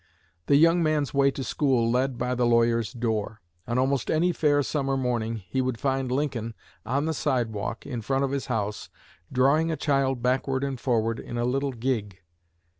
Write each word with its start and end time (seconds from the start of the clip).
The 0.47 0.55
young 0.55 0.81
man's 0.81 1.13
way 1.13 1.29
to 1.29 1.43
school 1.43 1.87
led 1.91 2.17
by 2.17 2.33
the 2.33 2.47
lawyer's 2.47 2.91
door. 2.91 3.39
On 3.67 3.77
almost 3.77 4.09
any 4.09 4.31
fair 4.31 4.63
summer 4.63 4.97
morning 4.97 5.43
he 5.47 5.61
would 5.61 5.79
find 5.79 6.11
Lincoln 6.11 6.55
on 6.87 7.05
the 7.05 7.13
sidewalk 7.13 7.85
in 7.85 8.01
front 8.01 8.23
of 8.23 8.31
his 8.31 8.47
house, 8.47 8.89
drawing 9.31 9.69
a 9.69 9.77
child 9.77 10.23
backward 10.23 10.63
and 10.63 10.79
forward 10.79 11.19
in 11.19 11.37
a 11.37 11.45
little 11.45 11.71
gig. 11.71 12.17